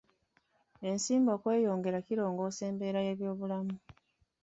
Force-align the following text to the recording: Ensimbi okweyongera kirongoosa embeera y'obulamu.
Ensimbi 0.89 1.29
okweyongera 1.35 1.99
kirongoosa 2.07 2.61
embeera 2.69 2.99
y'obulamu. 3.07 3.75